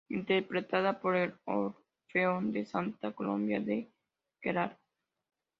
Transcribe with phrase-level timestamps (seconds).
[0.09, 3.91] Interpretada por el Orfeón de Santa Coloma de
[4.41, 4.75] Queralt.